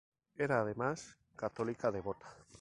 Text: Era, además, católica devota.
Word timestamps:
Era, 0.35 0.61
además, 0.61 1.15
católica 1.35 1.91
devota. 1.91 2.25